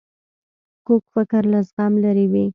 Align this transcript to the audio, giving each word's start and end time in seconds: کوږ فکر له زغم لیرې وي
کوږ 0.85 1.03
فکر 1.13 1.41
له 1.51 1.59
زغم 1.67 1.93
لیرې 2.03 2.25
وي 2.31 2.45